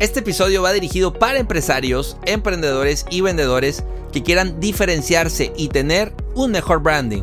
[0.00, 6.50] Este episodio va dirigido para empresarios, emprendedores y vendedores que quieran diferenciarse y tener un
[6.50, 7.22] mejor branding.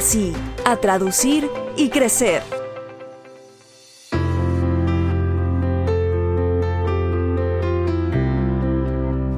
[0.00, 0.32] sí,
[0.64, 2.42] a traducir y crecer.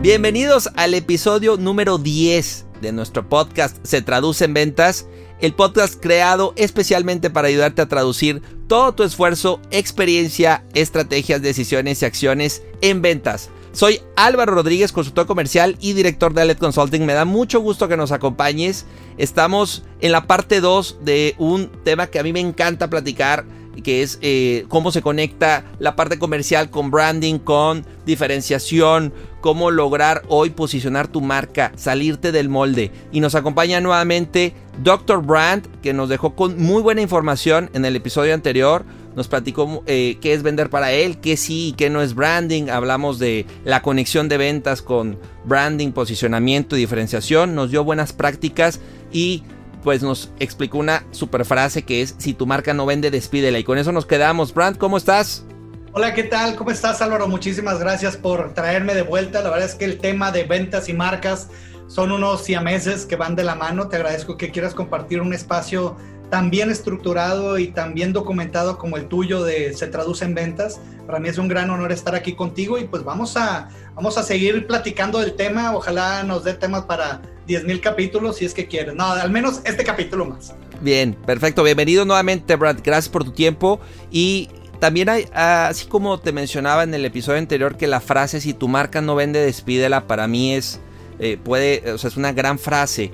[0.01, 5.09] Bienvenidos al episodio número 10 de nuestro podcast Se traduce en ventas,
[5.41, 12.07] el podcast creado especialmente para ayudarte a traducir todo tu esfuerzo, experiencia, estrategias, decisiones y
[12.07, 13.51] acciones en ventas.
[13.78, 17.07] Soy Álvaro Rodríguez, consultor comercial y director de Alet Consulting.
[17.07, 18.87] Me da mucho gusto que nos acompañes.
[19.18, 23.45] Estamos en la parte 2 de un tema que a mí me encanta platicar,
[23.82, 30.23] que es eh, cómo se conecta la parte comercial con branding, con diferenciación, cómo lograr
[30.29, 32.90] hoy posicionar tu marca, salirte del molde.
[33.12, 35.23] Y nos acompaña nuevamente Dr.
[35.23, 38.85] Brand, que nos dejó con muy buena información en el episodio anterior
[39.18, 42.68] nos platicó eh, qué es vender para él, qué sí y qué no es branding.
[42.68, 47.57] Hablamos de la conexión de ventas con branding, posicionamiento y diferenciación.
[47.57, 48.79] Nos dio buenas prácticas
[49.10, 49.42] y
[49.89, 53.59] pues nos explicó una super frase que es si tu marca no vende, despídela.
[53.59, 54.53] Y con eso nos quedamos.
[54.53, 55.47] Brand, ¿cómo estás?
[55.93, 56.57] Hola, ¿qué tal?
[56.57, 57.27] ¿Cómo estás Álvaro?
[57.27, 59.41] Muchísimas gracias por traerme de vuelta.
[59.41, 61.49] La verdad es que el tema de ventas y marcas
[61.87, 63.89] son unos siameses que van de la mano.
[63.89, 65.97] Te agradezco que quieras compartir un espacio
[66.28, 70.83] tan bien estructurado y tan bien documentado como el tuyo de Se traduce en ventas.
[71.06, 74.22] Para mí es un gran honor estar aquí contigo y pues vamos a, vamos a
[74.22, 75.75] seguir platicando del tema.
[75.75, 78.94] Ojalá nos dé temas para 10.000 capítulos si es que quieres.
[78.94, 80.54] No, al menos este capítulo más.
[80.81, 81.62] Bien, perfecto.
[81.64, 82.78] Bienvenido nuevamente, Brad.
[82.84, 83.81] Gracias por tu tiempo.
[84.10, 88.54] Y también hay, así como te mencionaba en el episodio anterior, que la frase si
[88.54, 90.78] tu marca no vende, despídela, para mí es,
[91.19, 93.10] eh, puede, o sea, es una gran frase.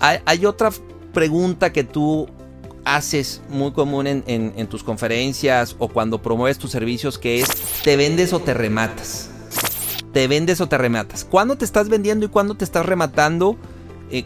[0.00, 0.70] Hay, otra
[1.12, 2.28] pregunta que tú
[2.84, 7.48] haces muy común en, tus conferencias o cuando promueves tus servicios que es
[7.82, 9.30] te vendes o te rematas.
[10.12, 11.24] Te vendes o te rematas.
[11.24, 13.58] ¿Cuándo te estás vendiendo y cuándo te estás rematando?
[14.10, 14.24] Eh,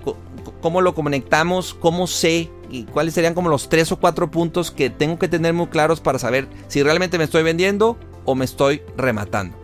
[0.60, 1.74] ¿Cómo lo conectamos?
[1.74, 2.50] ¿Cómo sé?
[2.70, 6.00] ¿Y cuáles serían como los tres o cuatro puntos que tengo que tener muy claros
[6.00, 9.56] para saber si realmente me estoy vendiendo o me estoy rematando?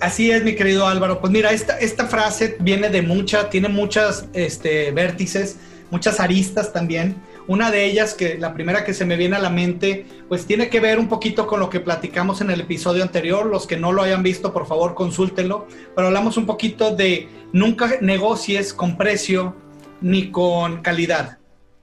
[0.00, 1.20] Así es, mi querido Álvaro.
[1.20, 5.56] Pues mira, esta, esta frase viene de mucha, tiene muchas este, vértices,
[5.90, 7.16] muchas aristas también.
[7.46, 10.70] Una de ellas, que la primera que se me viene a la mente, pues tiene
[10.70, 13.44] que ver un poquito con lo que platicamos en el episodio anterior.
[13.46, 15.66] Los que no lo hayan visto, por favor, consúltenlo.
[15.94, 19.56] Pero hablamos un poquito de nunca negocies con precio
[20.00, 21.38] ni con calidad.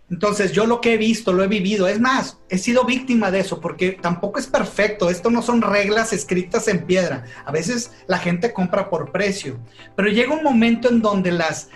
[0.09, 1.87] Entonces, yo lo que he visto, lo he vivido.
[1.87, 5.11] Es más, he sido víctima de eso porque tampoco es perfecto.
[5.11, 7.23] Esto no son reglas escritas en piedra.
[7.45, 9.59] A veces la gente compra por precio.
[9.95, 11.69] Pero llega un momento en donde las,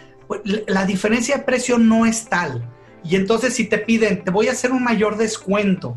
[0.66, 2.72] la diferencia de precio no es tal
[3.08, 5.96] y entonces si te piden, te voy a hacer un mayor descuento,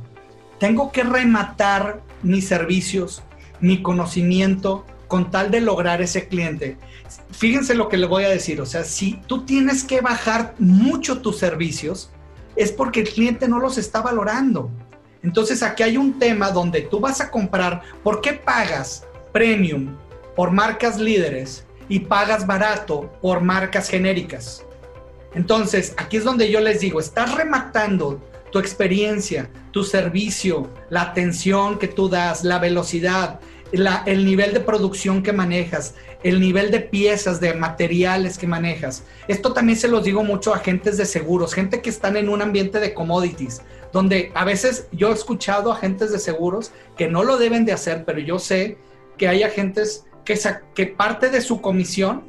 [0.59, 3.23] tengo que rematar mis servicios,
[3.61, 6.77] mi conocimiento con tal de lograr ese cliente.
[7.31, 11.23] Fíjense lo que le voy a decir, o sea, si tú tienes que bajar mucho
[11.23, 12.11] tus servicios,
[12.57, 14.71] es porque el cliente no los está valorando.
[15.23, 19.97] Entonces aquí hay un tema donde tú vas a comprar, ¿por qué pagas premium
[20.37, 24.65] por marcas líderes y pagas barato por marcas genéricas?
[25.35, 31.79] Entonces, aquí es donde yo les digo, estás rematando tu experiencia, tu servicio, la atención
[31.79, 33.41] que tú das, la velocidad,
[33.73, 39.05] el nivel de producción que manejas, el nivel de piezas, de materiales que manejas.
[39.29, 42.41] Esto también se los digo mucho a agentes de seguros, gente que están en un
[42.41, 43.61] ambiente de commodities,
[43.93, 48.05] donde a veces yo he escuchado agentes de seguros que no lo deben de hacer,
[48.07, 48.79] pero yo sé
[49.19, 52.25] que hay agentes que parte de su comisión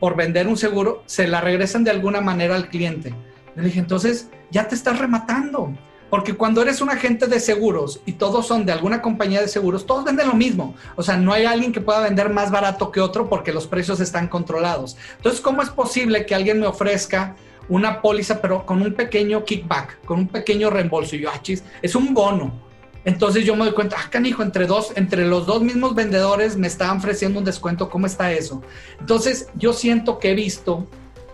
[0.00, 3.14] por vender un seguro, se la regresan de alguna manera al cliente.
[3.54, 5.72] Le dije, entonces ya te estás rematando.
[6.10, 9.86] Porque cuando eres un agente de seguros y todos son de alguna compañía de seguros,
[9.86, 10.76] todos venden lo mismo.
[10.94, 13.98] O sea, no hay alguien que pueda vender más barato que otro porque los precios
[13.98, 14.96] están controlados.
[15.16, 17.34] Entonces, ¿cómo es posible que alguien me ofrezca
[17.68, 21.16] una póliza, pero con un pequeño kickback, con un pequeño reembolso?
[21.16, 21.40] Y yo, ah,
[21.82, 22.65] es un bono.
[23.06, 26.66] Entonces yo me doy cuenta, ah, canijo, entre dos, entre los dos mismos vendedores me
[26.66, 28.60] estaban ofreciendo un descuento, ¿cómo está eso?
[29.00, 30.86] Entonces yo siento que he visto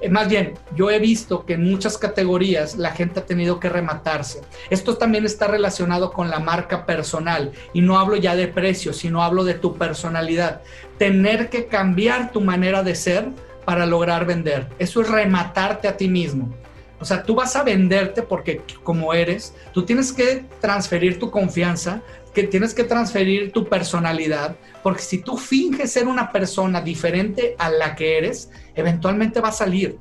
[0.02, 3.68] Eh, más bien, yo he visto que en muchas categorías la gente ha tenido que
[3.68, 4.40] rematarse.
[4.68, 9.22] Esto también está relacionado con la marca personal y no hablo ya de precios, sino
[9.22, 10.62] hablo de tu personalidad.
[10.98, 13.28] Tener que cambiar tu manera de ser
[13.64, 14.66] para lograr vender.
[14.80, 16.52] Eso es rematarte a ti mismo.
[17.02, 22.00] O sea, tú vas a venderte porque como eres, tú tienes que transferir tu confianza,
[22.32, 24.54] que tienes que transferir tu personalidad,
[24.84, 29.52] porque si tú finges ser una persona diferente a la que eres, eventualmente va a
[29.52, 29.98] salir.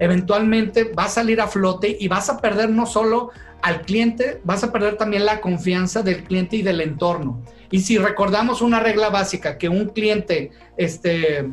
[0.00, 3.30] Eventualmente va a salir a flote y vas a perder no solo
[3.62, 7.44] al cliente, vas a perder también la confianza del cliente y del entorno.
[7.70, 11.48] Y si recordamos una regla básica, que un cliente, este,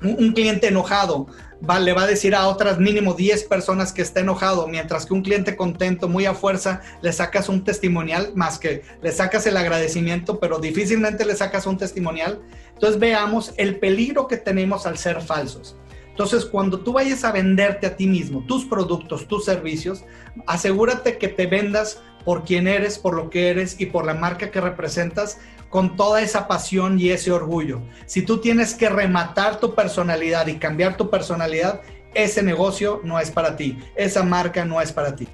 [0.00, 1.26] un cliente enojado
[1.68, 5.14] va, le va a decir a otras mínimo 10 personas que está enojado, mientras que
[5.14, 9.56] un cliente contento, muy a fuerza, le sacas un testimonial, más que le sacas el
[9.56, 12.40] agradecimiento, pero difícilmente le sacas un testimonial.
[12.74, 15.76] Entonces veamos el peligro que tenemos al ser falsos.
[16.10, 20.04] Entonces, cuando tú vayas a venderte a ti mismo, tus productos, tus servicios,
[20.48, 24.50] asegúrate que te vendas por quién eres, por lo que eres y por la marca
[24.50, 27.82] que representas con toda esa pasión y ese orgullo.
[28.06, 31.82] Si tú tienes que rematar tu personalidad y cambiar tu personalidad,
[32.14, 35.28] ese negocio no es para ti, esa marca no es para ti.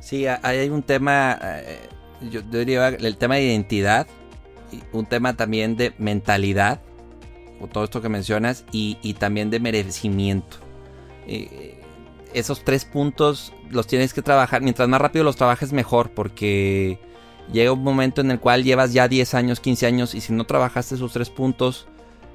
[0.00, 1.88] Sí, hay un tema, eh,
[2.30, 4.06] yo diría el tema de identidad,
[4.92, 6.80] un tema también de mentalidad,
[7.60, 10.58] o todo esto que mencionas, y, también de merecimiento.
[11.26, 11.78] Eh,
[12.32, 16.98] esos tres puntos los tienes que trabajar, mientras más rápido los trabajes mejor, porque
[17.52, 20.44] llega un momento en el cual llevas ya 10 años, 15 años y si no
[20.44, 21.86] trabajaste esos tres puntos,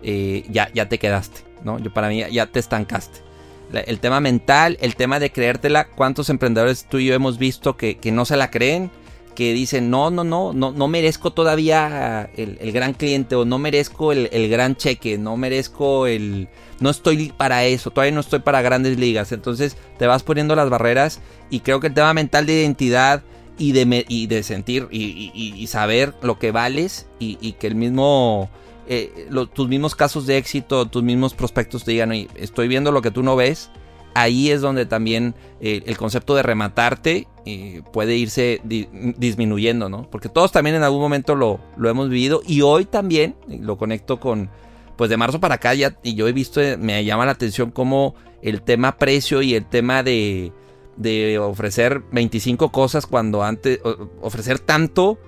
[0.04, 1.80] eh, ya, ya te quedaste, ¿no?
[1.80, 3.26] Yo para mí ya te estancaste.
[3.74, 7.98] El tema mental, el tema de creértela, ¿cuántos emprendedores tú y yo hemos visto que,
[8.14, 8.92] no se la creen?
[9.34, 14.12] Que dicen, no, no, no, no, no merezco todavía el, gran cliente o no merezco
[14.12, 16.48] el, el, gran cheque, no merezco el...
[16.80, 19.32] No estoy para eso, todavía no estoy para grandes ligas.
[19.32, 21.20] Entonces te vas poniendo las barreras
[21.50, 23.24] y creo que el tema mental de identidad,
[23.58, 28.50] y de, y de sentir y, saber lo que vales y, que el mismo,
[28.88, 33.12] eh, tus mismos casos de éxito, tus mismos prospectos te digan, estoy viendo lo que
[33.12, 33.70] tú no ves,
[34.14, 40.10] ahí es donde también eh, el concepto de rematarte eh, puede irse disminuyendo, ¿no?
[40.10, 44.20] Porque todos también en algún momento lo, lo hemos vivido y hoy también lo conecto
[44.20, 44.50] con,
[44.96, 48.16] pues de marzo para acá ya, y yo he visto, me llama la atención como
[48.42, 50.54] el tema precio y el tema de
[50.98, 53.80] de ofrecer 25 cosas cuando antes
[54.22, 55.20] ofrecer tanto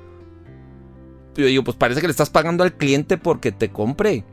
[1.36, 4.24] yo digo pues parece que le estás pagando al cliente porque te compre.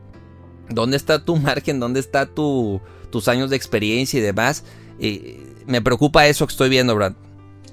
[0.69, 4.63] Dónde está tu margen dónde está tu, tus años de experiencia y demás
[4.99, 7.13] eh, me preocupa eso que estoy viendo Brad.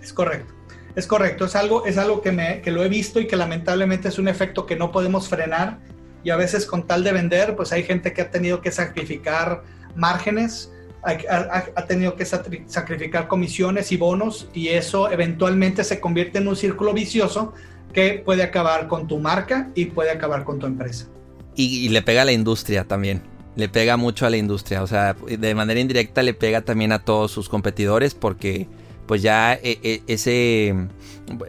[0.03, 0.53] Es correcto
[0.95, 1.47] es correcto.
[1.47, 4.29] Es algo es algo que me que lo he visto y que lamentablemente es un
[4.29, 5.79] efecto que no podemos frenar.
[6.25, 9.65] Y a veces con tal de vender pues hay gente que ha tenido que sacrificar
[9.97, 10.71] márgenes
[11.03, 16.93] ha, tenido que sacrificar comisiones y bonos y eso eventualmente se convierte en un círculo
[16.93, 17.53] vicioso
[17.93, 21.07] que puede acabar con tu marca y puede acabar con tu empresa.
[21.55, 23.23] Y, le pega a la industria también.
[23.57, 24.83] Le pega mucho a la industria.
[24.83, 28.69] O sea, de manera indirecta le pega también a todos sus competidores porque
[29.07, 30.75] pues ya e, e, ese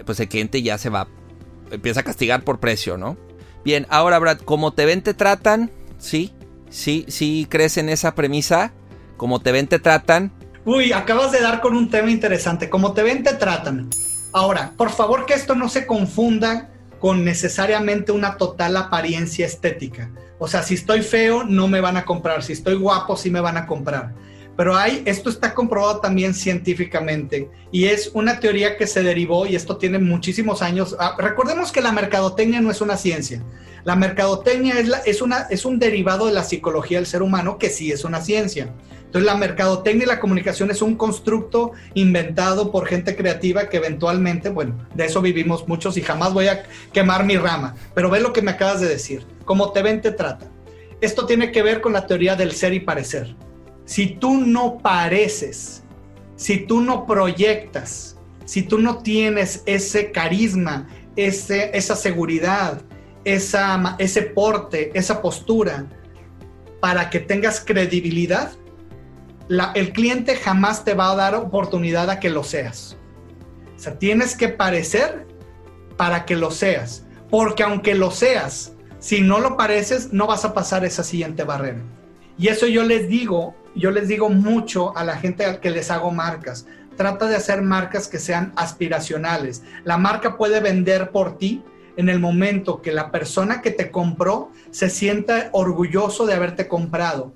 [0.05, 1.07] pues el cliente ya se va
[1.71, 3.17] empieza a castigar por precio, ¿no?
[3.63, 6.33] Bien, ahora Brad, como te ven te tratan, sí,
[6.69, 8.73] sí, sí crees en esa premisa
[9.23, 10.33] como te ven, te tratan.
[10.65, 12.69] Uy, acabas de dar con un tema interesante.
[12.69, 13.89] Como te ven, te tratan.
[14.33, 20.11] Ahora, por favor que esto no se confunda con necesariamente una total apariencia estética.
[20.39, 22.43] O sea, si estoy feo, no me van a comprar.
[22.43, 24.13] Si estoy guapo, sí me van a comprar.
[24.55, 29.55] Pero hay, esto está comprobado también científicamente y es una teoría que se derivó y
[29.55, 30.95] esto tiene muchísimos años.
[30.99, 33.43] Ah, recordemos que la mercadotecnia no es una ciencia.
[33.83, 37.69] La mercadotecnia es, es, una, es un derivado de la psicología del ser humano que
[37.69, 38.73] sí es una ciencia.
[39.13, 44.49] Entonces la mercadotecnia y la comunicación es un constructo inventado por gente creativa que eventualmente,
[44.49, 48.33] bueno, de eso vivimos muchos y jamás voy a quemar mi rama, pero ve lo
[48.33, 50.49] que me acabas de decir, como te ven, te trata.
[50.99, 53.35] Esto tiene que ver con la teoría del ser y parecer.
[53.85, 55.83] Si tú no pareces,
[56.35, 62.81] si tú no proyectas, si tú no tienes ese carisma, ese, esa seguridad,
[63.23, 65.85] esa, ese porte, esa postura,
[66.79, 68.51] para que tengas credibilidad,
[69.75, 72.97] el cliente jamás te va a dar oportunidad a que lo seas.
[73.75, 75.27] O sea, tienes que parecer
[75.97, 77.05] para que lo seas.
[77.29, 81.81] Porque aunque lo seas, si no lo pareces, no vas a pasar esa siguiente barrera.
[82.37, 86.11] Y eso yo les digo, yo les digo mucho a la gente que les hago
[86.11, 86.65] marcas.
[86.97, 89.63] Trata de hacer marcas que sean aspiracionales.
[89.83, 91.63] La marca puede vender por ti
[91.97, 97.33] en el momento que la persona que te compró se sienta orgulloso de haberte comprado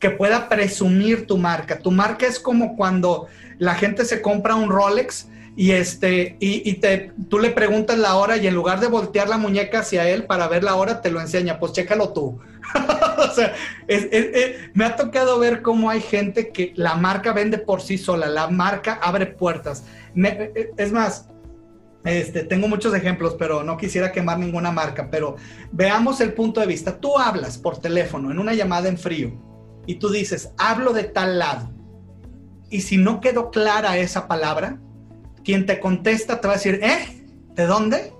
[0.00, 1.78] que pueda presumir tu marca.
[1.78, 3.26] Tu marca es como cuando
[3.58, 8.36] la gente se compra un Rolex y este y, te, tú le preguntas la hora
[8.36, 11.18] y en lugar de voltear la muñeca hacia él para ver la hora te lo
[11.18, 12.38] enseña pues chécalo tú
[13.18, 13.54] o sea
[14.74, 18.48] me ha tocado ver cómo hay gente que la marca vende por sí sola la
[18.48, 19.84] marca abre puertas
[20.76, 21.28] es más
[22.06, 25.34] este, tengo muchos ejemplos, pero no quisiera quemar ninguna marca, pero
[25.72, 27.00] veamos el punto de vista.
[27.00, 29.32] Tú hablas por teléfono en una llamada en frío
[29.86, 31.70] y tú dices, hablo de tal lado.
[32.70, 34.80] Y si no quedó clara esa palabra,
[35.44, 37.24] quien te contesta te va a decir, ¿eh?
[37.54, 38.12] ¿De dónde?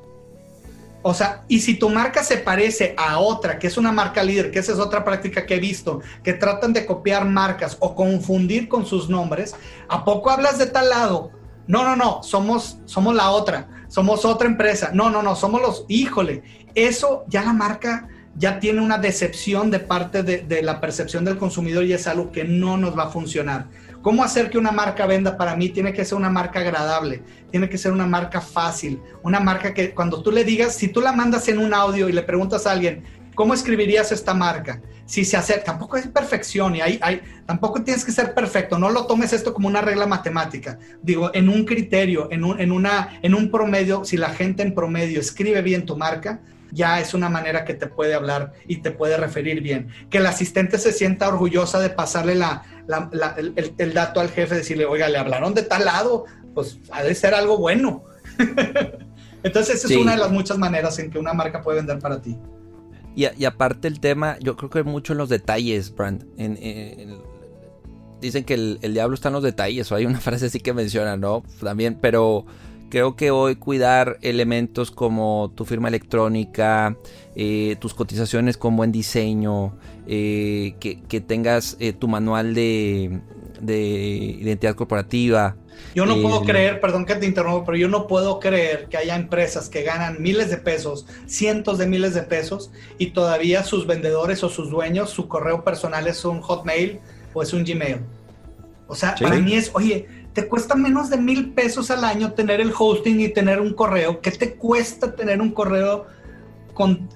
[1.09, 4.51] O sea, y si tu marca se parece a otra, que es una marca líder,
[4.51, 8.69] que esa es otra práctica que he visto, que tratan de copiar marcas o confundir
[8.69, 9.55] con sus nombres,
[9.89, 11.31] ¿a poco hablas de tal lado?
[11.69, 14.91] No, no, no, somos, somos la otra, somos otra empresa.
[14.95, 16.43] No, no, no, somos los, híjole,
[16.75, 21.39] eso ya la marca ya tiene una decepción de parte de, de la percepción del
[21.39, 23.69] consumidor y es algo que no nos va a funcionar.
[24.07, 25.69] ¿Cómo hacer que una marca venda para mí?
[25.71, 29.91] Tiene que ser una marca agradable, tiene que ser una marca fácil, una marca que
[29.95, 32.71] cuando tú le digas, si tú la mandas en un audio y le preguntas a
[32.71, 33.03] alguien,
[33.35, 34.81] ¿cómo escribirías esta marca?
[35.07, 38.91] Si se hace, tampoco es perfección y hay, hay, tampoco tienes que ser perfecto, no
[38.91, 40.79] lo tomes esto como una regla matemática.
[41.03, 44.73] Digo, en un criterio, en un, en una, en un promedio, si la gente en
[44.73, 46.43] promedio escribe bien tu marca,
[46.77, 49.89] ya es una manera que te puede hablar y te puede referir bien.
[50.11, 52.63] Que el asistente se sienta orgullosa de pasarle la,
[53.79, 57.35] el, dato al jefe, decirle, oiga, le hablaron de tal lado, pues ha de ser
[57.35, 58.05] algo bueno.
[59.43, 62.21] Entonces, esa es una de las muchas maneras en que una marca puede vender para
[62.21, 62.37] ti.
[63.15, 66.27] Y, aparte el tema, yo creo que mucho en los detalles, Brand.
[68.21, 70.75] dicen que el, el, diablo está en los detalles, o hay una frase así que
[70.75, 71.43] menciona, ¿no?
[71.63, 72.45] También, pero
[72.89, 76.97] Creo que hoy cuidar elementos como tu firma electrónica,
[77.35, 79.77] eh, tus cotizaciones con buen diseño,
[80.07, 83.21] eh, que, tengas eh, tu manual de,
[84.41, 85.57] identidad corporativa.
[85.95, 89.17] Yo no puedo creer, perdón que te interrumpa, pero yo no puedo creer que haya
[89.17, 94.45] empresas que ganan miles de pesos, cientos de miles de pesos, y todavía sus vendedores
[94.45, 97.01] o sus dueños, su correo personal es un Hotmail
[97.35, 97.99] o es un Gmail.
[98.89, 102.61] O sea, para mí es, oye, te cuesta menos de mil pesos al año tener
[102.61, 104.21] el hosting y tener un correo.
[104.21, 106.09] ¿Qué te cuesta tener un correo
[106.75, 107.09] con,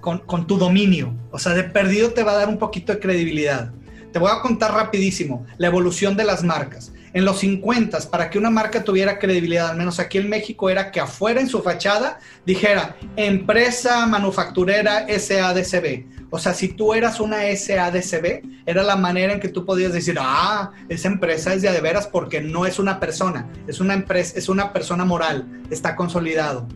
[0.47, 1.13] tu dominio?
[1.31, 3.73] O sea, de perdido te va a dar un poquito de credibilidad.
[4.11, 6.95] Te voy a contar rapidísimo la evolución de las marcas.
[7.13, 10.91] En los 50, para que una marca tuviera credibilidad, al menos aquí en México, era
[10.91, 17.39] que afuera en su fachada dijera empresa manufacturera SADCB o sea, si tú eras una
[17.43, 21.81] SADCB, era la manera en que tú podías decir, ah, esa empresa es de, de
[21.81, 26.69] veras porque no es una persona, es una empresa, es una persona moral, está consolidado.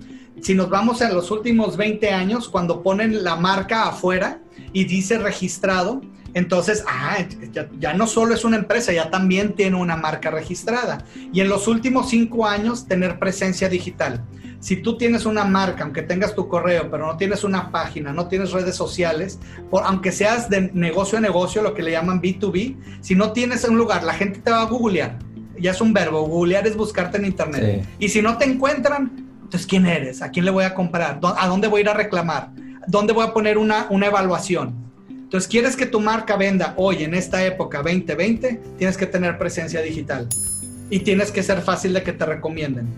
[0.43, 4.41] Si nos vamos a los últimos 20 años, cuando ponen la marca afuera
[4.73, 6.03] y dice registrado,
[6.35, 7.19] entonces, ah,
[7.53, 11.05] ya, ya, no solo es una empresa, ya también tiene una marca registrada.
[11.33, 14.23] Y en los últimos cinco años, tener presencia digital
[14.65, 18.29] si tú tienes una marca, aunque tengas tu correo, pero no tienes una página, no
[18.29, 19.39] tienes redes sociales,
[19.69, 23.65] por, aunque seas de negocio a negocio, lo que le llaman B2B, si no tienes
[23.65, 25.19] un lugar, la gente te va a googlear.
[25.61, 27.87] Ya es un verbo, googlear es buscarte en internet.
[27.99, 29.13] Y si no te encuentran,
[29.43, 30.23] entonces ¿quién eres?
[30.23, 31.21] ¿A quién le voy a comprar?
[31.23, 32.49] ¿A dónde voy a ir a reclamar?
[32.87, 34.84] ¿Dónde voy a poner una, una evaluación?
[35.35, 38.61] Entonces, ¿quieres que tu marca venda hoy en esta época 2020?
[38.79, 40.29] Tienes que tener presencia digital
[40.91, 42.95] y tienes que ser fácil de que te recomienden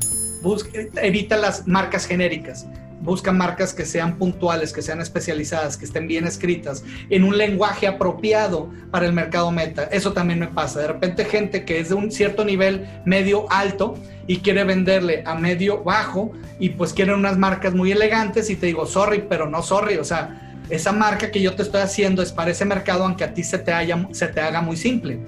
[1.03, 2.67] evita las marcas genéricas.
[3.01, 7.87] Busca marcas que sean puntuales, que sean especializadas, que estén bien escritas, en un lenguaje
[7.87, 9.85] apropiado para el mercado meta.
[9.85, 10.81] Eso también me pasa.
[10.81, 13.95] De repente gente que es de un cierto nivel medio alto
[14.27, 18.67] y quiere venderle a medio bajo y pues quieren unas marcas muy elegantes y te
[18.67, 19.99] digo, sorry, pero no sorry.
[19.99, 23.33] O sea, esa marca que yo te estoy haciendo es para ese mercado aunque a
[23.33, 25.19] ti se te, haga muy simple.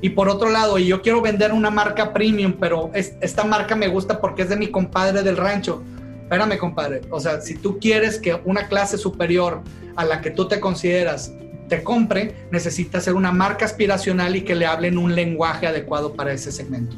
[0.00, 3.88] Y por otro lado, y yo quiero vender una marca premium, pero esta marca me
[3.88, 5.82] gusta porque es de mi compadre del rancho.
[6.22, 7.00] Espérame, compadre.
[7.10, 9.62] O sea, si tú quieres que una clase superior
[9.96, 11.32] a la que tú te consideras
[11.68, 16.32] te compre, necesitas ser una marca aspiracional y que le hablen un lenguaje adecuado para
[16.32, 16.96] ese segmento.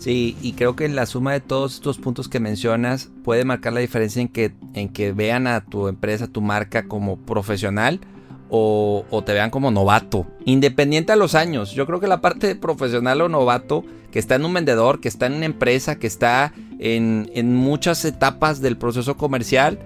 [0.00, 3.80] Sí, y creo que la suma de todos estos puntos que mencionas puede marcar la
[3.80, 8.00] diferencia en que, en que vean a tu empresa, tu marca como profesional
[8.48, 10.26] o, te vean como novato.
[10.46, 11.72] Independiente a los años.
[11.72, 15.26] Yo creo que la parte profesional o novato, que está en un vendedor, que está
[15.26, 19.78] en una empresa, que está en, muchas etapas del proceso comercial,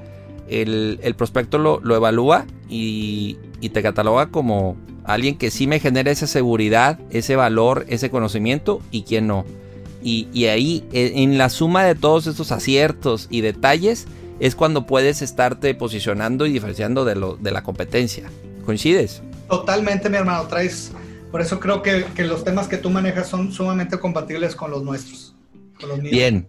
[0.49, 3.37] el, prospecto lo, evalúa y,
[3.73, 9.03] te cataloga como alguien que sí me genera esa seguridad, ese valor, ese conocimiento y
[9.03, 9.45] quien no.
[10.07, 14.07] Y, ahí, e, en la suma de todos estos aciertos y detalles,
[14.39, 18.31] es cuando puedes estarte posicionando y diferenciando de, lo, de la competencia.
[18.67, 19.23] ¿Coincides?
[19.49, 20.47] Totalmente, mi hermano.
[20.47, 20.93] Traes,
[21.31, 25.35] Por eso creo que, los temas que tú manejas son sumamente compatibles con los nuestros.
[26.03, 26.49] Bien.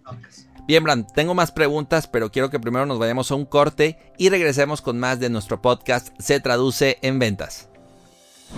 [0.68, 4.30] Bien, Brand, tengo más preguntas, pero quiero que primero nos vayamos a un corte y
[4.30, 7.70] regresemos con más de nuestro podcast Se Traduce en Ventas.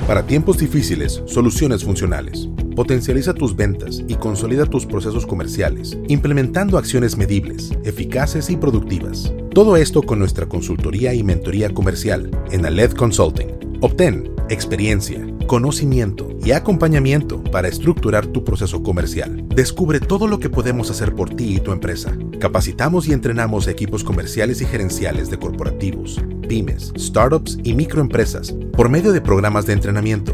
[0.08, 2.48] Para tiempos difíciles, soluciones funcionales.
[2.78, 9.34] Potencializa tus ventas y consolida tus procesos comerciales, implementando acciones medibles, eficaces y productivas.
[9.52, 13.80] Todo esto con nuestra consultoría y mentoría comercial en Aled Consulting.
[13.82, 19.44] Obtén experiencia, conocimiento y acompañamiento para estructurar tu proceso comercial.
[19.50, 22.16] Descubre todo lo que podemos hacer por ti y tu empresa.
[22.40, 29.14] Capacitamos y entrenamos equipos comerciales y gerenciales de corporativos, pymes, startups y microempresas por medio
[29.14, 30.34] de programas de entrenamiento,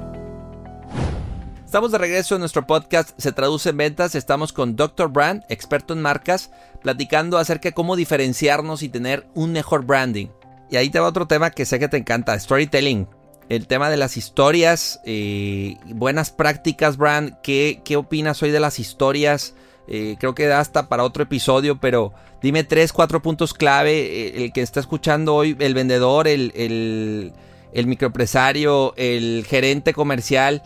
[1.71, 4.13] Estamos de regreso en nuestro podcast Se Traduce en Ventas.
[4.13, 5.07] Estamos con Dr.
[5.07, 6.51] Brand, experto en marcas,
[6.81, 10.27] platicando acerca de cómo diferenciarnos y tener un mejor branding.
[10.69, 13.07] Y ahí te va otro tema que sé que te encanta, storytelling.
[13.47, 17.37] El tema de las historias, eh, buenas prácticas, Brand.
[17.41, 19.55] ¿Qué, ¿Qué opinas hoy de las historias?
[19.87, 22.11] Eh, creo que da hasta para otro episodio, pero
[22.41, 23.93] dime tres, cuatro puntos clave.
[23.93, 27.31] Eh, el que está escuchando hoy, el vendedor, el, el,
[27.71, 30.63] el microempresario, el gerente comercial.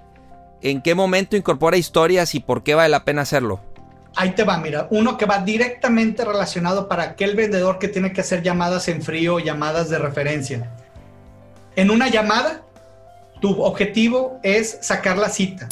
[0.61, 3.59] ¿En qué momento incorpora historias y por qué vale la pena hacerlo?
[4.15, 8.21] Ahí te va, mira, uno que va directamente relacionado para aquel vendedor que tiene que
[8.21, 10.71] hacer llamadas en frío, llamadas de referencia.
[11.75, 12.61] En una llamada,
[13.41, 15.67] tu objetivo es sacar la cita.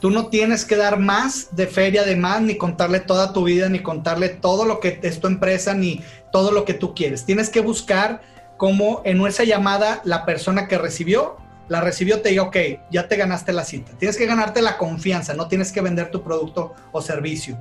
[0.00, 3.68] Tú no tienes que dar más de feria de más, ni contarle toda tu vida,
[3.68, 7.24] ni contarle todo lo que es tu empresa, ni todo lo que tú quieres.
[7.24, 8.22] Tienes que buscar
[8.56, 11.36] cómo en esa llamada la persona que recibió,
[11.68, 12.56] la recibió, te diga, ok,
[12.90, 13.92] ya te ganaste la cita.
[13.98, 17.58] Tienes que ganarte la confianza, no tienes que vender tu producto o servicio.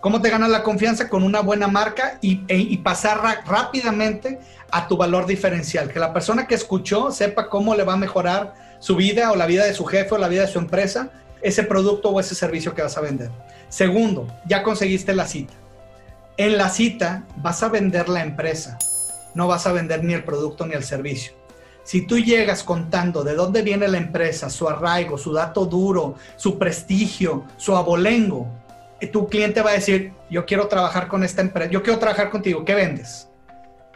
[0.00, 1.08] ¿Cómo te ganas la confianza?
[1.08, 4.38] Con una buena marca y, e, y pasar rápidamente
[4.70, 5.92] a tu valor diferencial.
[5.92, 9.46] Que la persona que escuchó sepa cómo le va a mejorar su vida o la
[9.46, 11.10] vida de su jefe o la vida de su empresa
[11.42, 13.30] ese producto o ese servicio que vas a vender.
[13.68, 15.54] Segundo, ya conseguiste la cita.
[16.36, 18.78] En la cita vas a vender la empresa,
[19.34, 21.32] no vas a vender ni el producto ni el servicio.
[21.88, 26.58] Si tú llegas contando de dónde viene la empresa, su arraigo, su dato duro, su
[26.58, 28.46] prestigio, su abolengo,
[29.10, 32.62] tu cliente va a decir, yo quiero trabajar con esta empresa, yo quiero trabajar contigo,
[32.62, 33.30] ¿qué vendes?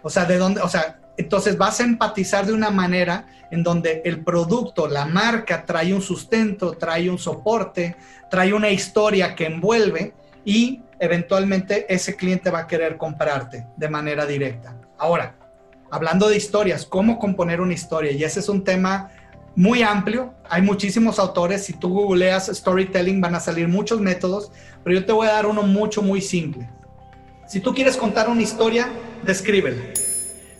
[0.00, 4.00] O sea, de dónde, o sea, entonces vas a empatizar de una manera en donde
[4.06, 7.96] el producto, la marca trae un sustento, trae un soporte,
[8.30, 10.14] trae una historia que envuelve
[10.46, 14.74] y eventualmente ese cliente va a querer comprarte de manera directa.
[14.96, 15.41] Ahora,
[15.92, 18.10] hablando de historias, ¿cómo componer una historia?
[18.10, 19.12] Y ese es un tema
[19.54, 20.34] muy amplio.
[20.50, 21.64] Hay muchísimos autores.
[21.64, 24.50] Si tú googleas storytelling van a salir muchos métodos,
[24.82, 26.68] pero yo te voy a dar uno mucho, muy simple.
[27.46, 28.90] Si tú quieres contar una historia,
[29.22, 29.76] descríbela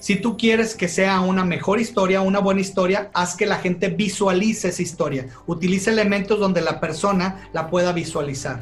[0.03, 3.87] si tú quieres que sea una mejor historia, una buena historia, haz que la gente
[3.87, 5.29] visualice esa historia.
[5.47, 8.59] Utiliza elementos donde la persona la pueda visualizar.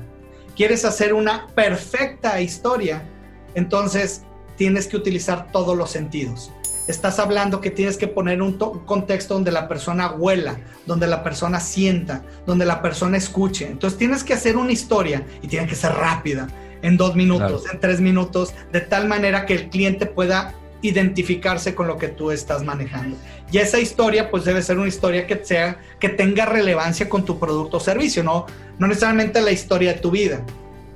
[0.55, 3.09] ¿Quieres hacer una perfecta historia?
[3.55, 4.21] Entonces
[4.59, 6.53] tienes que utilizar todos los sentidos.
[6.91, 11.61] Estás hablando que tienes que poner un contexto donde la persona huela, donde la persona
[11.61, 13.67] sienta, donde la persona escuche.
[13.67, 16.49] Entonces tienes que hacer una historia y tiene que ser rápida,
[16.83, 21.87] en dos minutos, en tres minutos, de tal manera que el cliente pueda identificarse con
[21.87, 23.17] lo que tú estás manejando.
[23.53, 27.39] Y esa historia pues debe ser una historia que sea que tenga relevancia con tu
[27.39, 28.47] producto o servicio, no
[28.81, 30.41] no necesariamente la historia de tu vida.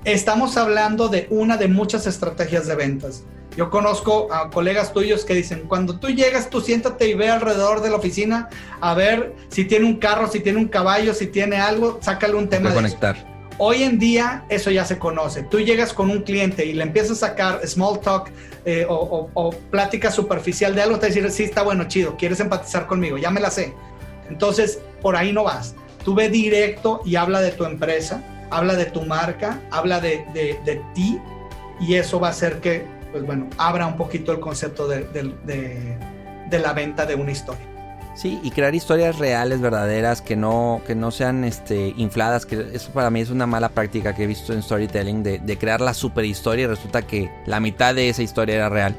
[0.05, 3.25] Estamos hablando de una de muchas estrategias de ventas.
[3.57, 7.83] Yo conozco a colegas tuyos que dicen, cuando tú llegas, tú siéntate y ve alrededor
[7.83, 8.49] de la oficina
[8.81, 12.49] a ver si tiene un carro, si tiene un caballo, si tiene algo, sácale un
[12.49, 12.71] tema.
[12.71, 13.35] De conectar.
[13.59, 15.45] Hoy en día eso ya se conoce.
[15.45, 18.31] Tú llegas con un cliente y le empiezas a sacar small talk
[18.65, 23.19] eh, o, plática superficial de algo, te decir, sí, está bueno, chido, quieres empatizar conmigo,
[23.19, 23.73] ya me la sé.
[24.29, 25.75] Entonces, por ahí no vas.
[26.05, 30.83] Tú ve directo y habla de tu empresa, habla de tu marca, habla de, de,
[30.95, 31.21] ti
[31.81, 36.59] y eso va a hacer que, pues bueno, abra un poquito el concepto de, de
[36.59, 37.65] la venta de una historia.
[38.17, 42.91] Sí, y crear historias reales, verdaderas, que no, que no sean este, infladas, que eso
[42.91, 46.25] para mí es una mala práctica que he visto en storytelling, de, crear la super
[46.25, 48.97] historia y resulta que la mitad de esa historia era real.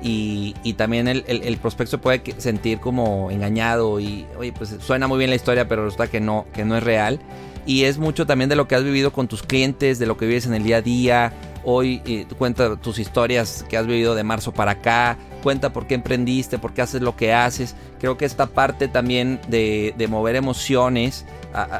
[0.00, 5.18] Y, y también el, el, prospecto puede sentir como engañado y, oye, pues suena muy
[5.18, 7.20] bien la historia, pero resulta que no, que no es real.
[7.66, 10.26] Y es mucho también de lo que has vivido con tus clientes, de lo que
[10.26, 11.32] vives en el día a día.
[11.64, 16.58] Hoy cuenta tus historias que has vivido de marzo para acá, cuenta por qué emprendiste,
[16.58, 17.74] por qué haces lo que haces.
[17.98, 21.24] Creo que esta parte también de, mover emociones,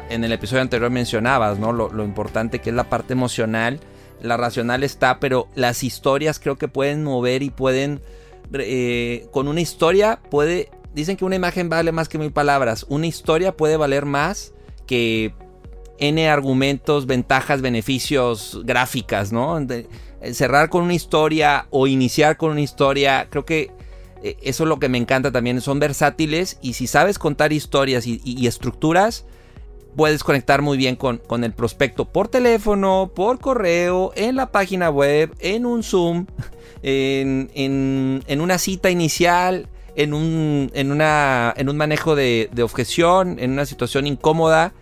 [0.09, 1.71] en el episodio anterior mencionabas, ¿no?
[1.71, 3.79] Lo, importante que es la parte emocional.
[4.21, 8.01] La racional está, pero las historias creo que pueden mover y pueden...
[8.53, 10.69] Eh, con una historia puede...
[10.93, 12.85] Dicen que una imagen vale más que mil palabras.
[12.89, 14.53] Una historia puede valer más
[14.87, 15.33] que
[15.99, 19.59] N argumentos, ventajas, beneficios, gráficas, ¿no?
[19.59, 19.87] Eh,
[20.33, 23.71] cerrar con una historia o iniciar con una historia, creo que
[24.23, 28.05] eh, eso es lo que me encanta también, son versátiles y si sabes contar historias
[28.07, 29.25] y, estructuras,
[29.95, 34.89] puedes conectar muy bien con, con, el prospecto por teléfono, por correo, en la página
[34.89, 36.25] web, en un Zoom,
[36.83, 43.37] en, en, una cita inicial, en un, en una, en un manejo de, de objeción,
[43.39, 44.73] en una situación incómoda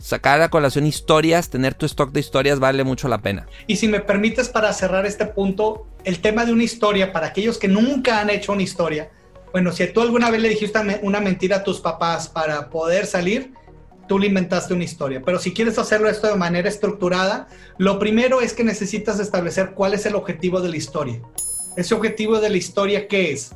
[0.00, 3.46] sacar a colación historias, tener tu stock de historias vale mucho la pena.
[3.66, 7.58] Y si me permites para cerrar este punto, el tema de una historia, para aquellos
[7.58, 9.10] que nunca han hecho una historia,
[9.52, 13.52] bueno, si tú alguna vez le dijiste una mentira a tus papás para poder salir,
[14.06, 15.22] tú le inventaste una historia.
[15.24, 19.94] Pero si quieres hacerlo esto de manera estructurada, lo primero es que necesitas establecer cuál
[19.94, 21.20] es el objetivo de la historia.
[21.76, 23.52] Ese objetivo de la historia, ¿qué es?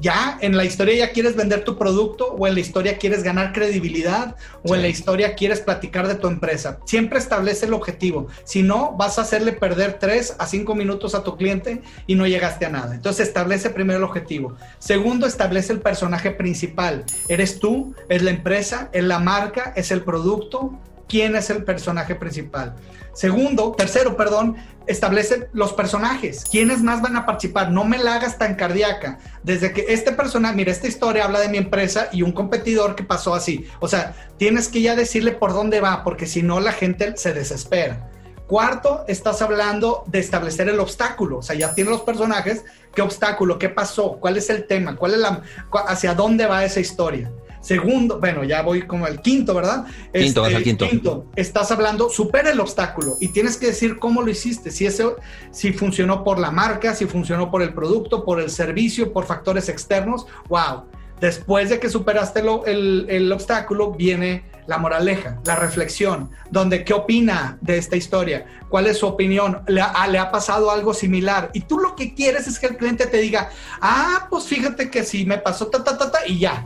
[0.00, 3.52] Ya en la historia ya quieres vender tu producto o en la historia quieres ganar
[3.52, 6.78] credibilidad o en la historia quieres platicar de tu empresa.
[6.84, 8.28] Siempre establece el objetivo.
[8.44, 12.26] Si no, vas a hacerle perder 3 a 5 minutos a tu cliente y no
[12.26, 12.94] llegaste a nada.
[12.94, 14.56] Entonces establece primero el objetivo.
[14.78, 17.04] Segundo, establece el personaje principal.
[17.28, 17.94] ¿Eres tú?
[18.08, 18.90] ¿Es la empresa?
[18.92, 19.72] ¿Es la marca?
[19.76, 20.78] ¿Es el producto?
[21.08, 22.74] quién es el personaje principal.
[23.16, 26.44] Segundo, tercero, perdón, establece los personajes.
[26.50, 27.70] ¿Quiénes más van a participar?
[27.70, 29.18] No me la hagas tan cardíaca.
[29.42, 33.04] Desde que este personaje, mira, esta historia habla de mi empresa y un competidor que
[33.04, 33.66] pasó así.
[33.80, 37.32] O sea, tienes que ya decirle por dónde va, porque si no la gente se
[37.32, 38.10] desespera.
[38.46, 41.38] Cuarto, estás hablando de establecer el obstáculo.
[41.38, 42.66] O sea, ya tienes los personajes.
[42.94, 43.58] ¿Qué obstáculo?
[43.58, 44.18] ¿Qué pasó?
[44.20, 44.94] ¿Cuál es el tema?
[44.94, 45.40] ¿Cuál es la,
[45.88, 47.32] ¿Hacia dónde va esa historia?
[47.66, 49.86] Segundo, bueno, ya voy como al quinto, ¿verdad?
[50.14, 50.88] Quinto, este, quinto.
[50.88, 51.26] quinto.
[51.34, 55.16] Estás hablando, supera el obstáculo y tienes que decir cómo lo hiciste, si eso,
[55.50, 59.68] si funcionó por la marca, si funcionó por el producto, por el servicio, por factores
[59.68, 60.26] externos.
[60.48, 60.84] Wow.
[61.20, 67.58] Después de que superaste el, el, obstáculo, viene la moraleja, la reflexión, donde qué opina
[67.62, 71.50] de esta historia, cuál es su opinión, le ha, le ha, pasado algo similar.
[71.52, 73.50] Y tú lo que quieres es que el cliente te diga,
[73.80, 76.64] ah, pues fíjate que sí, me pasó ta, ta, ta, ta, y ya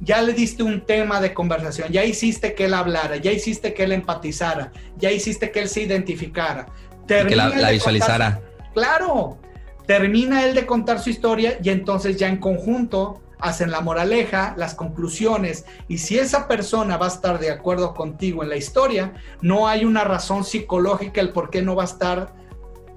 [0.00, 3.84] ya le diste un tema de conversación, ya hiciste que él hablara, ya hiciste que
[3.84, 6.66] él empatizara, ya hiciste que él se identificara.
[7.06, 8.40] que la, visualizara.
[8.74, 9.38] claro,
[9.86, 14.74] termina él de contar su historia y entonces ya en conjunto hacen la moraleja, las
[14.74, 19.68] conclusiones, y si esa persona va a estar de acuerdo contigo en la historia, no
[19.68, 22.34] hay una razón psicológica el por qué no va a estar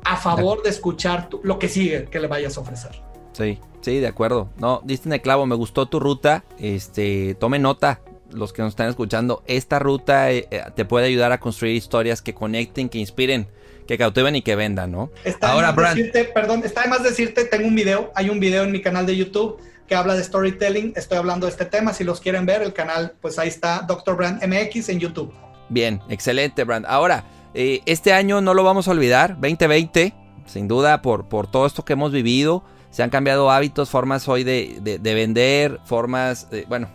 [0.05, 3.08] a favor de escuchar lo que sigue que le vayas a ofrecer.
[3.39, 4.49] Sí, sí, de acuerdo.
[4.57, 6.43] No, diste en el clavo, me gustó tu ruta.
[6.59, 9.43] Este, tome nota, los que nos están escuchando.
[9.47, 13.47] Esta ruta eh, eh, te puede ayudar a construir historias que conecten, que inspiren,
[13.87, 15.09] que cautiven y que vendan, ¿no?
[15.23, 15.97] Está Ahora, Brand.
[15.97, 19.05] Decirte, perdón, está de más decirte, tengo un video, hay un video en mi canal
[19.05, 20.93] de YouTube que habla de storytelling.
[20.95, 21.93] Estoy hablando de este tema.
[21.93, 24.15] Si los quieren ver, el canal, pues ahí está, Dr.
[24.15, 25.33] Brand MX en YouTube.
[25.69, 26.85] Bien, excelente, Brand.
[26.87, 27.23] Ahora,
[27.53, 30.13] eh, este año no lo vamos a olvidar, 2020,
[30.45, 34.43] sin duda, por, por todo esto que hemos vivido se han cambiado hábitos, formas hoy
[34.43, 36.89] de, vender, formas, bueno,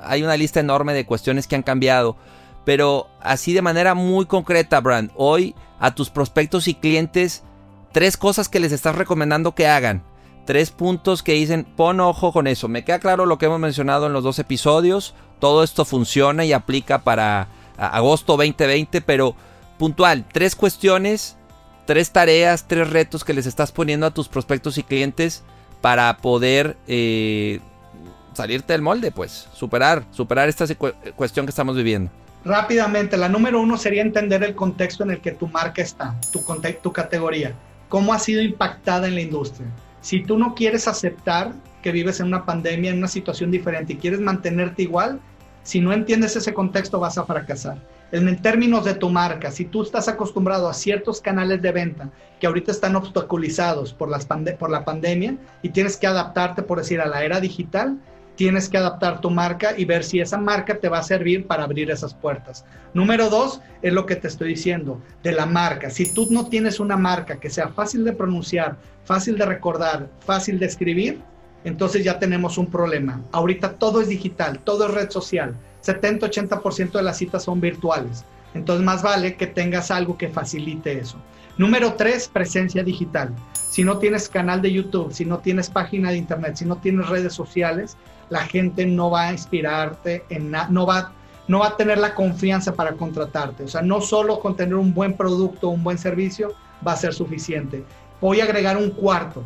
[0.00, 2.16] hay una lista enorme de cuestiones que han cambiado,
[2.64, 7.42] pero así de manera muy concreta, Brand, hoy a tus prospectos y clientes,
[7.92, 10.02] tres cosas que les estás recomendando que hagan.
[10.46, 12.68] Tres puntos que dicen, pon ojo con eso.
[12.68, 15.14] Me queda claro lo que hemos mencionado en los dos episodios.
[15.38, 19.34] Todo esto funciona y aplica para agosto 2020, pero
[19.78, 21.36] puntual, tres cuestiones
[21.86, 25.42] tres tareas, tres retos que les estás poniendo a tus prospectos y clientes
[25.80, 27.60] para poder eh,
[28.32, 30.66] salirte del molde, pues, superar, superar esta
[31.16, 32.10] cuestión que estamos viviendo.
[32.44, 36.44] Rápidamente, la número uno sería entender el contexto en el que tu marca está, tu,
[36.82, 37.54] tu categoría,
[37.88, 39.66] cómo ha sido impactada en la industria.
[40.02, 43.96] Si tú no quieres aceptar que vives en una pandemia, en una situación diferente y
[43.96, 45.20] quieres mantenerte igual,
[45.64, 47.78] si no entiendes ese contexto vas a fracasar
[48.14, 52.46] en términos de tu marca, si tú estás acostumbrado a ciertos canales de venta que
[52.46, 57.40] ahorita están obstaculizados por, la pandemia y tienes que adaptarte, por decir, a la era
[57.40, 57.98] digital,
[58.36, 61.64] tienes que adaptar tu marca y ver si esa marca te va a servir para
[61.64, 62.64] abrir esas puertas.
[62.92, 65.90] Número dos es lo que te estoy diciendo de la marca.
[65.90, 70.60] Si tú no tienes una marca que sea fácil de pronunciar, fácil de recordar, fácil
[70.60, 71.20] de escribir,
[71.64, 73.22] entonces ya tenemos un problema.
[73.32, 78.24] Ahorita todo es digital, todo es red social 70-80% de las citas son virtuales.
[78.54, 81.18] Entonces más vale que tengas algo que facilite eso.
[81.58, 83.30] Número tres, presencia digital.
[83.70, 87.08] si no tienes canal de YouTube, si no tienes página de internet, si no tienes
[87.08, 87.96] redes sociales,
[88.30, 91.12] la gente no va a inspirarte en no va,
[91.48, 93.64] no va a tener la confianza para contratarte.
[93.64, 96.52] O sea, no solo con tener un buen producto, un buen servicio,
[96.86, 97.82] va a ser suficiente.
[98.20, 99.42] Voy a agregar un cuarto,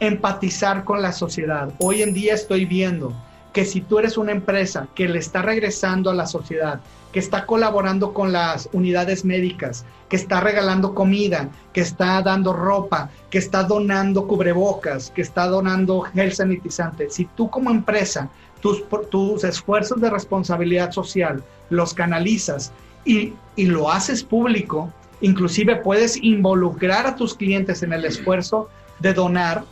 [0.00, 1.72] empatizar con la sociedad.
[1.78, 3.12] Hoy en día estoy viendo
[3.52, 6.80] que si tú eres una empresa que le está regresando a la sociedad,
[7.12, 13.10] que está colaborando con las unidades médicas, que está regalando comida, que está dando ropa,
[13.30, 17.10] que está donando cubrebocas, que está donando gel sanitizante.
[17.10, 18.30] Si tú como empresa
[18.60, 22.72] tus, tus esfuerzos de responsabilidad social los canalizas
[23.04, 28.68] y, y lo haces público, inclusive puedes involucrar a tus clientes en el esfuerzo
[29.00, 29.64] de donar,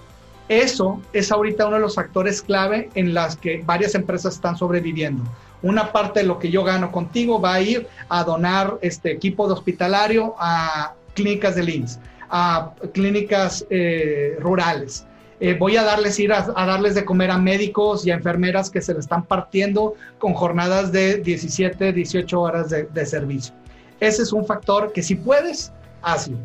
[0.48, 5.22] eso es ahorita uno de los factores clave en las que varias empresas están sobreviviendo
[5.62, 9.46] una parte de lo que yo gano contigo va a ir a donar este equipo
[9.46, 15.06] de hospitalario a clínicas de IMSS, a clínicas eh, rurales.
[15.38, 18.80] Eh, voy a darles ir a, darles de comer a médicos y a enfermeras que
[18.80, 23.54] se le están partiendo con jornadas de 17, 18 horas de, servicio.
[24.00, 26.38] Ese es un factor que si puedes, hazlo.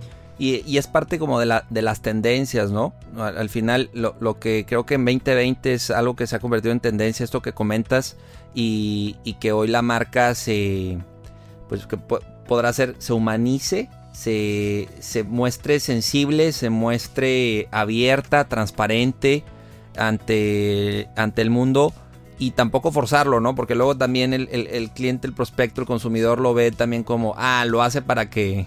[0.43, 2.95] Y, es parte como de, la, de las tendencias, ¿no?
[3.15, 6.71] Al, final, lo, lo, que creo que en 2020 es algo que se ha convertido
[6.71, 8.17] en tendencia, esto que comentas,
[8.55, 10.97] y, que hoy la marca se,
[11.69, 19.43] pues que podrá ser, se humanice, se, se muestre sensible, se muestre abierta, transparente
[19.95, 21.93] ante, ante el mundo
[22.39, 23.53] y tampoco forzarlo, ¿no?
[23.53, 27.63] Porque luego también el, el, cliente, el prospecto, el consumidor lo ve también como, ah,
[27.67, 28.65] lo hace para que,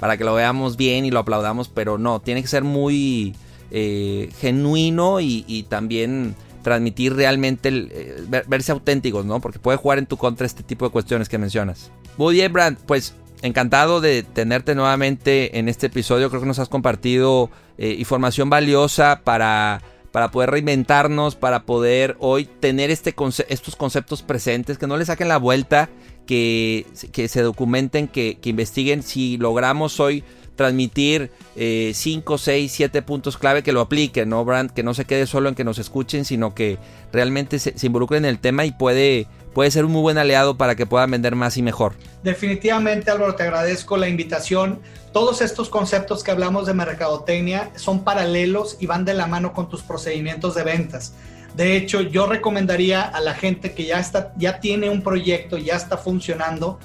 [0.00, 3.34] para que lo veamos bien y lo aplaudamos, pero no, tiene que ser muy
[3.70, 9.40] eh, genuino y, también transmitir realmente, eh, verse auténticos, ¿no?
[9.40, 11.90] Porque puede jugar en tu contra este tipo de cuestiones que mencionas.
[12.16, 16.30] Muy bien, Brand, pues encantado de tenerte nuevamente en este episodio.
[16.30, 22.44] Creo que nos has compartido eh, información valiosa para, para poder reinventarnos, para poder hoy
[22.44, 23.14] tener este
[23.48, 25.90] estos conceptos presentes, que no le saquen la vuelta,
[26.26, 30.24] que, que se documenten, que, que investiguen si logramos hoy
[30.56, 34.70] transmitir 5, 6, 7 puntos clave que lo apliquen, ¿no, Brand?
[34.70, 36.78] Que no se quede solo en que nos escuchen, sino que
[37.12, 40.74] realmente se, involucren en el tema y puede, puede ser un muy buen aliado para
[40.74, 41.94] que puedan vender más y mejor.
[42.22, 44.80] Definitivamente, Álvaro, te agradezco la invitación.
[45.12, 49.68] Todos estos conceptos que hablamos de mercadotecnia son paralelos y van de la mano con
[49.68, 51.14] tus procedimientos de ventas.
[51.56, 55.76] De hecho, yo recomendaría a la gente que ya, está, ya tiene un proyecto, ya
[55.76, 56.78] está funcionando,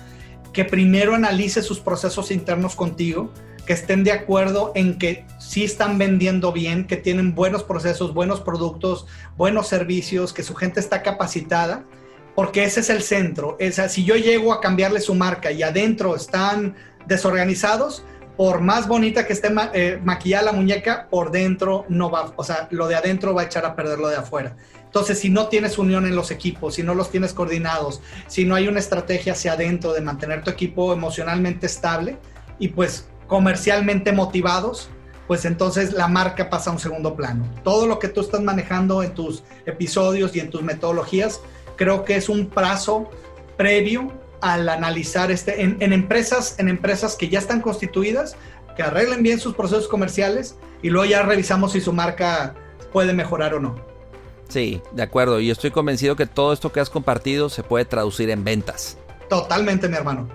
[0.52, 3.32] que primero analice sus procesos internos contigo,
[3.66, 8.42] que estén de acuerdo en que sí están vendiendo bien, que tienen buenos procesos, buenos
[8.42, 11.84] productos, buenos servicios, que su gente está capacitada,
[12.34, 13.56] porque ese es el centro.
[13.60, 16.76] Es, si yo llego a cambiarle su marca y adentro están
[17.08, 18.04] desorganizados,
[18.38, 22.68] por más bonita que esté eh, maquillada la muñeca, por dentro no va, o sea,
[22.70, 24.56] lo de adentro va a echar a perder lo de afuera.
[24.86, 28.56] Entonces, si no tienes unión en los equipos, si no los tienes coordinados, si no
[28.56, 32.18] hay una estrategia hacia adentro de mantener tu equipo emocionalmente estable,
[32.60, 34.90] y pues comercialmente motivados,
[35.28, 37.46] pues entonces la marca pasa a un segundo plano.
[37.64, 41.42] Todo lo que tú estás manejando en tus episodios y en tus metodologías,
[41.76, 43.10] creo que es un plazo
[43.58, 48.36] previo al analizar este en, empresas en empresas que ya están constituidas,
[48.76, 52.56] que arreglen bien sus procesos comerciales y luego ya revisamos si su marca
[52.92, 53.76] puede mejorar o no.
[54.50, 55.40] Sí, de acuerdo.
[55.40, 58.98] Y estoy convencido que todo esto que has compartido se puede traducir en ventas.
[59.30, 60.30] Totalmente, mi hermano.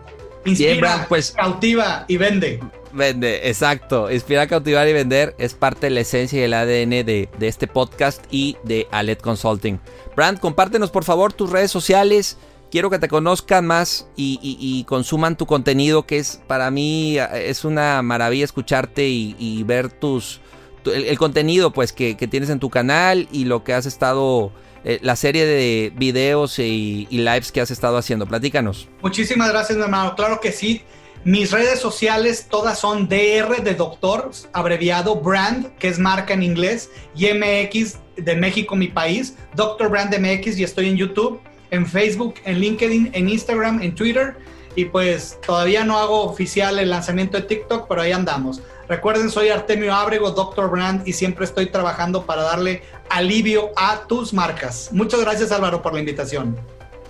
[0.44, 2.60] Inspira, pues, cautiva y vende.
[2.92, 4.10] Vende, exacto.
[4.10, 8.24] Inspirar, cautivar y vender es parte de la esencia y el ADN de, este podcast
[8.30, 9.80] y de Alet Consulting.
[10.14, 12.36] Brand, compártenos por favor tus redes sociales.
[12.72, 18.00] Quiero que te conozcan más y, consuman tu contenido, que es para mí es una
[18.00, 20.40] maravilla escucharte y, ver tus
[20.86, 24.52] el, contenido pues que, tienes en tu canal y lo que has estado
[24.84, 28.24] eh, la serie de videos y, lives que has estado haciendo.
[28.24, 28.88] Platícanos.
[29.02, 30.16] Muchísimas gracias, mi hermano.
[30.16, 30.80] Claro que sí.
[31.24, 36.90] Mis redes sociales todas son DR de doctor, abreviado brand, que es marca en inglés,
[37.14, 41.38] y MX de México, mi país, Doctor Brand MX, y estoy en YouTube,
[41.72, 44.36] en Facebook, en LinkedIn, en Instagram, en Twitter,
[44.76, 48.62] y pues todavía no hago oficial el lanzamiento de TikTok, pero ahí andamos.
[48.88, 54.32] Recuerden, soy Artemio Ábrego, Doctor Brand, y siempre estoy trabajando para darle alivio a tus
[54.34, 54.90] marcas.
[54.92, 56.56] Muchas gracias Álvaro por la invitación.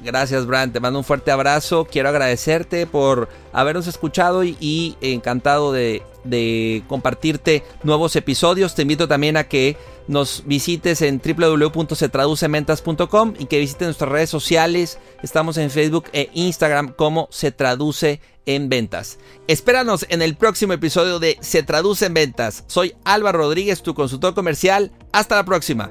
[0.00, 0.72] Gracias, Brand.
[0.72, 1.84] Te mando un fuerte abrazo.
[1.84, 8.74] Quiero agradecerte por habernos escuchado y, encantado de, de, compartirte nuevos episodios.
[8.74, 9.76] Te invito también a que
[10.08, 14.98] nos visites en www.setraducementas.com y que visites nuestras redes sociales.
[15.22, 19.18] Estamos en Facebook e Instagram como Se Traduce en ventas.
[19.46, 22.64] Espéranos en el próximo episodio de Se traduce en ventas.
[22.66, 24.90] Soy Álvaro Rodríguez, tu consultor comercial.
[25.12, 25.90] Hasta la próxima.